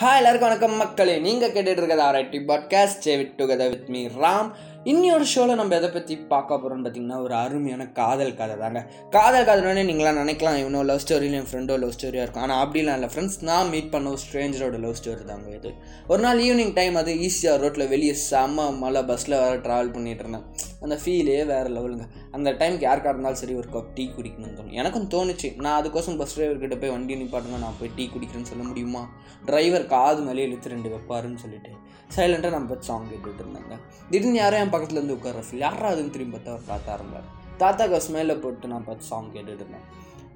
[0.00, 1.18] Hi எல்லாருக்கும் வணக்கம் மக்களே.
[1.18, 4.52] நீங்கள் கேட்டுட்டு இருக்கிறது RIT podcast saved together with me Ram
[4.88, 8.80] இன்னொரு ஷோவில் நம்ம எதை பற்றி பார்க்க போகிறோம்னு பார்த்தீங்கன்னா ஒரு அருமையான காதல் கதை தாங்க.
[9.16, 12.44] காதல் கதைனே நீங்களாம் நினைக்கலாம் இவனோ லவ் ஸ்டோரியில் என் ஃப்ரெண்டோ லவ் ஸ்டோரியாக இருக்கும்.
[12.44, 13.08] ஆனால் அப்படிலாம் இல்லை.
[13.14, 15.72] ஃப்ரெண்ட்ஸ் நான் மீட் பண்ண ஒரு ஸ்ட்ரேஞ்சரோட லவ் ஸ்டோரி தாங்க இது.
[16.12, 20.46] ஒரு நாள் ஈவினிங் டைம் அது ஈஸியாக ரோட்டில் வெளியே செம்ம மழை பஸ்ஸில் வேறு ட்ராவல் பண்ணிட்டு இருந்தேன்.
[20.84, 22.06] அந்த ஃபீலே வேறு லெவலுங்க
[22.36, 24.76] அந்த டைம்க்கு யாருக்காக இருந்தாலும் சரி ஒரு கப் டீ குடிக்கணும்னு தோணும்.
[24.80, 25.48] எனக்கும் தோணுச்சு.
[25.64, 29.04] நான் அதுக்கோசம் பஸ் டிரைவர்கிட்ட போய் வண்டி நிப்பாட்டுங்க நான் போய் டீ குடிக்கிறேன்னு சொல்ல முடியுமா?
[29.48, 31.72] டிரைவர் காது மேலே இழுத்து ரெண்டு வைப்பாருன்னு சொல்லிட்டு
[32.16, 33.74] சைலண்டாக நம்ம சாங் கேட்டுட்டு இருந்தாங்க.
[34.10, 37.24] திடீர்னு யாரும் என் பக்கத்துல இருந்து உட்கார ஃபீல் யாரா அதுன்னு திரும்பி பார்த்தா அவர் தாத்தா இருந்தார்.
[37.58, 39.86] தாத்தாக்கு ஸ்மெல்ல போட்டு நான் பார்த்து சாங் கேட்டுட்டு இருந்தேன்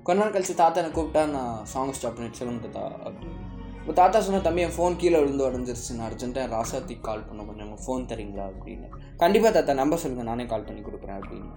[0.02, 3.42] கொஞ்ச நாள் கழிச்சு தாத்தா என்னை கூப்பிட்டா நான் சாங் ஸ்டாப் பண்ணிட்டு சொல்லுங்க தாத்தா அப்படின்னு
[3.80, 7.70] இப்போ தாத்தா சொன்ன தம்பி என் ஃபோன் கீழே விழுந்து உடஞ்சிருச்சு நான் அர்ஜென்ட்டாக ராசாத்தி கால் பண்ண கொஞ்சம்
[7.87, 8.45] ஃபோன் தரீங்களா?
[8.52, 8.89] அப்படின்னு.
[9.16, 11.51] கண்டிப்பாக தாத்தா நம்பர் சொல்லுங்கள் நானே கால் பண்ணி கொடுக்குறேன் அப்படின்னு.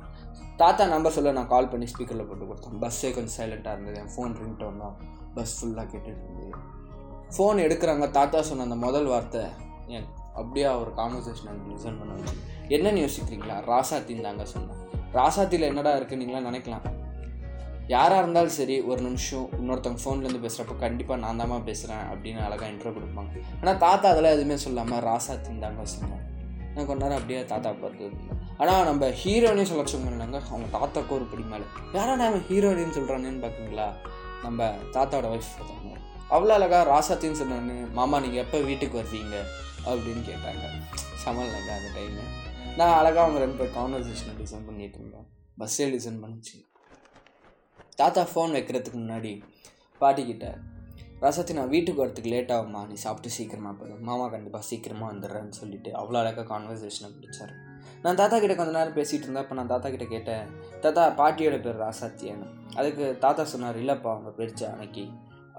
[0.57, 2.79] தாத்தா நம்பர் சொல்ல நான் கால் பண்ணி ஸ்பீக்கரில் போட்டு கொடுத்தேன்.
[2.83, 3.97] பஸ்ஸே கொஞ்சம் சைலண்ட்டாக இருந்தது.
[3.97, 4.97] என் ஃபோன் ரிங் தான்.
[5.35, 6.53] பஸ் ஃபுல்லாக கேட்டுட்டு இருந்தது.
[7.37, 9.41] ஃபோன் எடுக்கிறாங்க தாத்தா சொன்ன அந்த முதல் வார்த்தை
[9.87, 10.07] என்
[10.39, 12.35] அப்படியே ஒரு கான்வர்சேஷன் எனக்கு லிசன் பண்ண வச்சு
[12.75, 13.57] என்னன்னு யோசிக்கிறீங்களா?
[13.71, 14.81] ராசாத்தின் தாங்க சொன்னேன்
[15.17, 16.85] ராசாத்தியில் என்னடா இருக்குன்னு நீங்களாம் நினைக்கலாம்.
[17.87, 22.91] யாராக இருந்தாலும் சரி ஒரு நிமிஷம் இன்னொருத்தவங்க ஃபோன்லேருந்து பேசுகிறப்ப கண்டிப்பாக நான் தாம்மா பேசுகிறேன் அப்படின்னு அழகாக இன்ட்ரோ
[22.97, 23.31] கொடுப்பாங்க.
[23.61, 26.23] ஆனால் தாத்தா அதெல்லாம் எதுவுமே சொல்லாமல் ராசா தாங்க சொன்னேன்
[26.73, 28.07] நான் கொஞ்ச நேரம் அப்படியே தாத்தா பார்த்து
[28.61, 33.87] ஆனால் நம்ம ஹீரோனையும் சொல்ல சொன்னாங்க அவங்க தாத்தாக்கு ஒரு படி மேலே யாரா நம்ம ஹீரோயின்னு சொல்கிறானேன்னு பார்க்குங்களா
[34.43, 35.95] நம்ம தாத்தாவோட ஒய்ஃப் பார்த்தாங்க
[36.35, 39.37] அவ்வளோ அழகா ராசாத்தின்னு சொன்னேன்னு மாமா நீங்கள் எப்போ வீட்டுக்கு வருவீங்க?
[39.91, 40.65] அப்படின்னு கேட்டாங்க.
[41.23, 42.31] சமல்ங்க அந்த டைமில்
[42.79, 45.27] நான் அழகாக அவங்க ரெண்டு பேர் கான்வர்சேஷனை டிசைன் பண்ணிட்டு இருந்தேன்
[45.61, 46.57] பஸ்ஸே டிசைன் பண்ணிச்சு.
[48.01, 49.31] தாத்தா ஃபோன் வைக்கிறதுக்கு முன்னாடி
[50.01, 50.47] பாட்டிக்கிட்ட
[51.23, 55.89] ரசத்தை நான் வீட்டுக்கு வரத்துக்கு லேட் ஆகுமா நீ சாப்பிட்டு சீக்கிரமாக போயிடும் மாமா கண்டிப்பாக சீக்கிரமாக வந்துடுறேன்னு சொல்லிட்டு
[55.99, 57.55] அவ்வளோ அழகாக கான்வர்சேஷனை பிடிச்சாரு
[58.03, 59.45] நான் தாத்தா கிட்ட கொஞ்ச நேரம் பேசிகிட்டு இருந்தேன்.
[59.45, 60.51] அப்போ நான் தாத்தா கிட்ட கேட்டேன்
[60.83, 62.45] தாத்தா பாட்டியோட பேர் ராசாத்தியானு
[62.79, 65.05] அதுக்கு தாத்தா சொன்னார் இல்லைப்பா அவங்க பேர் ஜானகி.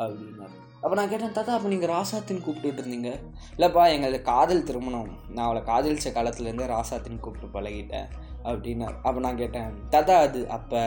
[0.02, 0.56] அப்படின்னாரு.
[0.82, 3.12] அப்போ நான் கேட்டேன் தாத்தா அப்போ நீங்கள் ராசாத்தின்னு கூப்பிட்டுட்டு இருந்தீங்க.
[3.56, 5.10] இல்லைப்பா எங்களது காதல் திருமணம்.
[5.34, 8.08] நான் அவளை காதலிச்ச காலத்துலேருந்தே ராசாத்தின்னு கூப்பிட்டு பழகிட்டேன்.
[8.50, 8.96] அப்படின்னாரு.
[9.02, 10.80] அப்போ நான் கேட்டேன் தாத்தா அது அப்போ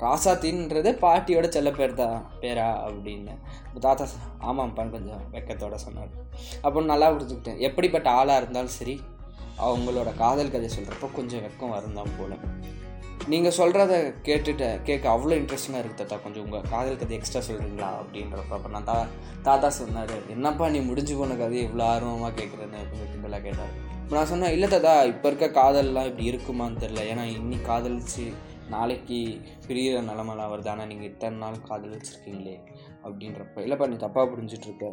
[0.00, 2.66] ராசாத்தின்றது பாட்டியோட செல்ல பேர் தான் பேரா?
[2.86, 3.34] அப்படின்னு.
[3.80, 4.06] தாத்தா
[4.48, 6.10] ஆமாம்ப்பான்னு கொஞ்சம் வெக்கத்தோட சொன்னார்.
[6.62, 7.60] அப்போ நல்லா புரிஞ்சுக்கிட்டேன்.
[7.68, 8.96] எப்படிப்பட்ட ஆளாக இருந்தாலும் சரி
[9.66, 12.36] அவங்களோட காதல் கதை சொல்கிறப்போ கொஞ்சம் வெக்கம் வரும் தான் போல்.
[13.32, 13.92] நீங்கள் சொல்கிறத
[14.26, 16.16] கேட்டுட்டு கேட்க அவ்வளோ இன்ட்ரெஸ்டிங்காக இருக்குது தாத்தா.
[16.24, 18.96] கொஞ்சம் உங்கள் காதல் கதை எக்ஸ்ட்ரா சொல்கிறீங்களா அப்படின்றப்ப அப்போ நான் தா
[19.46, 23.72] தாத்தா சொன்னார் என்னப்பா நீ முடிஞ்சு போன கதையை இவ்வளோ ஆர்வமாக கேட்குறேன்னு கொஞ்சம் கிண்டலாக கேட்டார்.
[24.02, 28.26] இப்போ நான் சொன்னேன் இல்லை தாத்தா இப்போ இருக்க காதல்லாம் இப்படி இருக்குமான்னு தெரில ஏன்னா இன்னி காதலிச்சு
[28.74, 29.18] நாளைக்கு
[29.66, 30.70] பிரியிற நிலமெல்லாம் வருது.
[30.72, 32.56] ஆனால் நீங்கள் இத்தனை நாள் காதலிச்சிருக்கீங்களே?
[33.06, 34.86] அப்படின்றப்ப இல்லைப்பா நீ தப்பாக புரிஞ்சிட்ருக்க.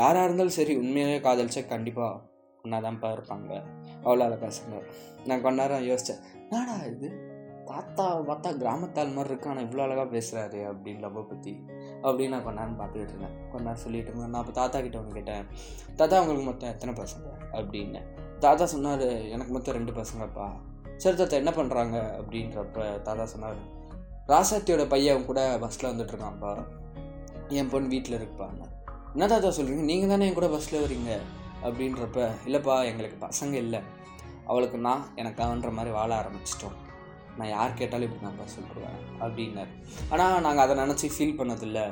[0.00, 2.20] யாராக இருந்தாலும் சரி உண்மையிலேயே காதலிச்சா கண்டிப்பாக
[2.64, 3.52] ஒன்றா தான்ப்பா இருப்பாங்க.
[4.04, 4.86] அவ்வளோ அழகா சொன்னார்.
[5.28, 7.08] நான் கொஞ்ச நேரம் யோசித்தேன் நாடா இது?
[7.70, 9.50] தாத்தா பார்த்தா கிராமத்தால் மாதிரி இருக்கு?
[9.50, 11.52] ஆனால் இவ்வளோ அழகாக பேசுகிறாரு அப்படின்னு லவ்வை பற்றி
[12.02, 13.36] அப்படின்னு நான் கொஞ்ச நேரம் பார்த்துக்கிட்டு இருந்தேன்.
[13.50, 14.32] கொஞ்ச நேரம் சொல்லிட்டு இருந்தேன்.
[14.34, 15.46] நான் அப்போ தாத்தா கிட்ட ஒன்று கேட்டேன்.
[15.96, 17.28] தாத்தா உங்களுக்கு மொத்தம் எத்தனை பசங்க?
[17.58, 18.02] அப்படின்னு.
[18.44, 20.48] தாத்தா சொன்னார் எனக்கு மொத்தம் ரெண்டு பசங்கப்பா.
[20.96, 23.60] சரி தாத்தா என்ன பண்ணுறாங்க அப்படின்றப்ப தாத்தா சொன்னார்
[24.32, 26.54] ராசாத்தியோட பையன் கூட பஸ்ஸில் வந்துட்டுருக்கான்ப்பா
[27.58, 28.62] என் பொண்ணு வீட்டில் இருப்பாங்க
[29.14, 31.12] என்ன தாத்தா சொல்கிறீங்க நீங்கள் தானே என் கூட பஸ்ஸில் வரீங்க
[31.66, 33.80] அப்படின்றப்ப இல்லைப்பா எங்களுக்கு பசங்க இல்லை.
[34.50, 36.76] அவளுக்கு நான் எனக்கு அவன்ற மாதிரி வாழ ஆரம்பிச்சிட்டோம்.
[37.38, 39.72] நான் யார் கேட்டாலும் இப்படி நான் சொல்லிடுவேன் அப்படின்னார்.
[40.12, 41.86] ஆனால் நாங்கள் அதை நினச்சி ஃபீல் பண்ணதில்லை.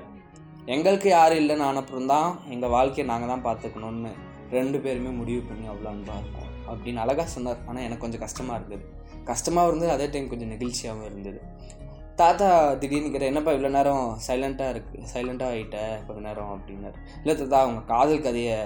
[0.75, 4.13] எங்களுக்கு யாரும் இல்லைன்னு அனுப்புறம் தான் எங்கள் வாழ்க்கையை நாங்கள் தான் பார்த்துக்கணுன்னு
[4.57, 7.61] ரெண்டு பேருமே முடிவு பண்ணி அவ்வளோ அன்பாக இருக்கும் அப்படின்னு அழகாக சொன்னார்.
[7.69, 8.85] ஆனால் எனக்கு கொஞ்சம் கஷ்டமாக இருந்தது.
[9.31, 11.41] கஷ்டமாகவும் இருந்தது அதே டைம் கொஞ்சம் நெகிழ்ச்சியாகவும் இருந்தது.
[12.21, 12.49] தாத்தா
[12.83, 16.99] திடீர்னு கேட்டால் என்னப்பா இவ்வளோ நேரம் சைலண்ட்டாக இருக்கு சைலண்ட்டாக ஆகிட்ட கொஞ்ச நேரம் அப்படின்னாரு.
[17.23, 18.59] இல்லை தாத்தா அவங்க காதல் கதையை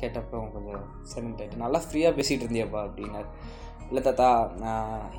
[0.00, 0.82] கேட்டப்போ கொஞ்சம்
[1.12, 3.28] சைலண்ட் ஆகிட்டு நல்லா ஃப்ரீயாக பேசிகிட்டு இருந்தியப்பா அப்படின்னாரு.
[3.88, 4.28] இல்லை தாத்தா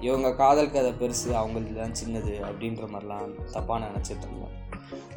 [0.08, 4.56] இவங்க காதல் கதை பெருசு அவங்களுக்கு தான் சின்னது அப்படின்ற மாதிரிலாம் தப்பாக நினச்சிட்டு இருந்தேன்.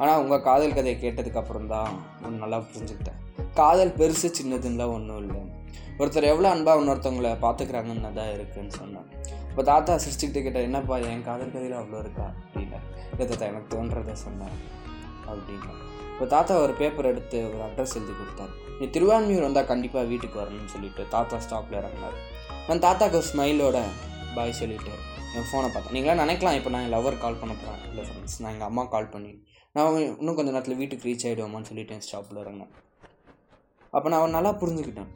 [0.01, 1.91] ஆனால் உங்கள் காதல் கதையை கேட்டதுக்கப்புறம் தான்
[2.21, 3.19] நான் நல்லா புரிஞ்சுக்கிட்டேன்.
[3.59, 5.41] காதல் பெருசு சின்னதுன்னெலாம் ஒன்றும் இல்லை.
[5.99, 9.07] ஒருத்தர் எவ்வளோ அன்பாக இன்னொருத்தவங்களை பார்த்துக்கிறாங்கன்னு தான் இருக்குதுன்னு சொன்னேன்.
[9.49, 12.27] இப்போ தாத்தா சிரிச்சுக்கிட்டு கேட்டால் என்னப்பா என் காதல் கதையில் அவ்வளோ இருக்கா?
[12.45, 12.79] அப்படின்னா
[13.11, 14.55] இல்லை தாத்தா எனக்கு தோன்றதை சொன்னேன்.
[15.31, 15.73] அப்படின்னா
[16.13, 18.53] இப்போ தாத்தா ஒரு பேப்பர் எடுத்து ஒரு அட்ரஸ் எழுதி கொடுத்தாரு.
[18.79, 22.17] நீ திருவான்மையூர் வந்தால் கண்டிப்பாக வீட்டுக்கு வரணும்னு சொல்லிட்டு தாத்தா ஸ்டாப்பில் இறங்கினார்.
[22.67, 23.79] நான் தாத்தாக்கு ஒரு ஸ்மைலோட
[24.35, 24.93] பாய் சொல்லிவிட்டு
[25.37, 28.53] என் ஃபோனை பார்த்தேன் நீங்களாம் நினைக்கலாம் இப்போ நான் என் லவர் கால் பண்ண போகிறேன் இல்லை ஃப்ரெண்ட்ஸ் நான்
[28.55, 29.31] எங்கள் அம்மா கால் பண்ணி
[29.75, 32.73] நான் இன்னும் கொஞ்சம் நேரத்தில் வீட்டுக்கு ரீச் ஆகிடுவோமான்னு சொல்லிட்டு என் ஸ்டாப்பில் இறங்கினேன்.
[33.93, 35.09] அப்போ நான் அவன் நல்லா புரிஞ்சுக்கிட்டேன்.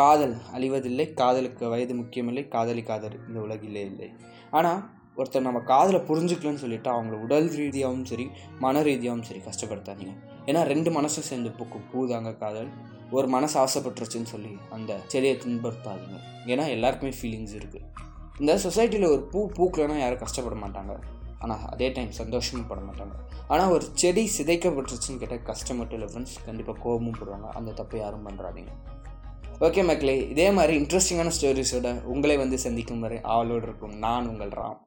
[0.00, 2.82] காதல் அழிவதில்லை காதலுக்கு வயது முக்கியமில்லை காதல்
[3.28, 4.08] இந்த உலகிலே இல்லை.
[4.50, 4.80] ஆனால்
[5.18, 8.26] ஒருத்தர் நம்ம காதில் புரிஞ்சுக்கலன்னு சொல்லிவிட்டு அவங்கள உடல் ரீதியாகவும் சரி
[8.64, 10.14] மன ரீதியாகவும் சரி கஷ்டப்படுத்தாதீங்க.
[10.48, 12.70] ஏன்னா ரெண்டு மனசும் சேர்ந்து பூக்கும் பூதாங்க காதல்.
[13.16, 16.18] ஒரு மனசு ஆசைப்பட்டுருச்சுன்னு சொல்லி அந்த செடியை துன்படுத்தாதீங்க
[16.52, 17.84] ஏன்னா எல்லாருக்குமே ஃபீலிங்ஸ் இருக்குது
[18.40, 20.94] இந்த சொசைட்டியில் ஒரு பூ பூக்கலைன்னா யாரும் கஷ்டப்பட மாட்டாங்க.
[21.44, 23.14] ஆனால் அதே டைம் சந்தோஷமும் பட மாட்டாங்க.
[23.52, 27.48] ஆனால் ஒரு செடி சிதைக்கப்பட்டுருச்சுன்னு கேட்டால் கஷ்டம் மட்டும் இல்லை ஃப்ரெண்ட்ஸ் கண்டிப்பாக கோபமும் போடுவாங்க.
[27.58, 28.74] அந்த தப்பை யாரும் பண்ணுறாதீங்க
[29.66, 33.94] ஓகே மக்களே இதே மாதிரி இன்ட்ரெஸ்டிங்கான ஸ்டோரிஸோட உங்களை வந்து சந்திக்கும் வரை ஆவலோடு இருக்கும்.
[34.04, 34.80] நான் உங்கள் ராம்.